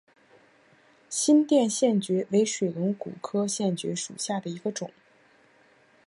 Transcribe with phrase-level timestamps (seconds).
[1.11, 4.89] 新店线蕨为水龙骨科线蕨属下的一个种。